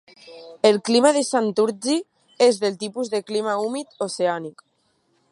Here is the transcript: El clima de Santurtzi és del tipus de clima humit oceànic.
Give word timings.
El 0.69 0.79
clima 0.87 1.09
de 1.17 1.21
Santurtzi 1.31 1.97
és 2.45 2.57
del 2.63 2.79
tipus 2.85 3.11
de 3.11 3.19
clima 3.27 3.53
humit 3.67 3.93
oceànic. 4.07 4.65